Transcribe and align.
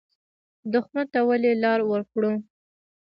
دښمن 0.73 1.05
ته 1.13 1.19
ولې 1.29 1.51
لار 1.63 1.79
ورکړو؟ 1.91 2.31